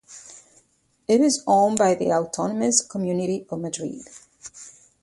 [1.07, 4.01] It is owned by the "Autonomous Community" of Madrid.